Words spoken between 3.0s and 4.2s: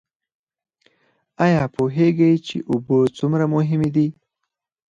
څومره مهمې دي؟